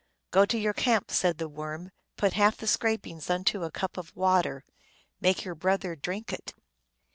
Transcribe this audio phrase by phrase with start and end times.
[0.01, 3.97] u Go to your camp," said the Worm." Put half the scrapings into a cup
[3.99, 4.65] of water.
[5.19, 6.55] Make your brother drink it."